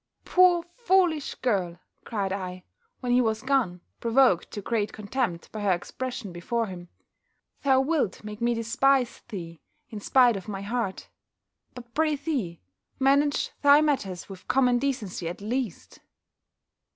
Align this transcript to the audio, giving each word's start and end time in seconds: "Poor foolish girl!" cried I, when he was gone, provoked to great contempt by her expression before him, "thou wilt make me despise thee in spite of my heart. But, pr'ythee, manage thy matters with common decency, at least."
"Poor 0.25 0.63
foolish 0.73 1.35
girl!" 1.35 1.79
cried 2.05 2.33
I, 2.33 2.63
when 3.01 3.11
he 3.11 3.21
was 3.21 3.43
gone, 3.43 3.81
provoked 3.99 4.49
to 4.49 4.59
great 4.59 4.91
contempt 4.91 5.51
by 5.51 5.59
her 5.61 5.73
expression 5.73 6.33
before 6.33 6.65
him, 6.65 6.89
"thou 7.61 7.81
wilt 7.81 8.23
make 8.23 8.41
me 8.41 8.55
despise 8.55 9.21
thee 9.27 9.61
in 9.91 9.99
spite 9.99 10.35
of 10.35 10.47
my 10.47 10.61
heart. 10.63 11.07
But, 11.75 11.93
pr'ythee, 11.93 12.61
manage 12.97 13.51
thy 13.61 13.81
matters 13.81 14.27
with 14.27 14.47
common 14.47 14.79
decency, 14.79 15.29
at 15.29 15.39
least." 15.39 15.99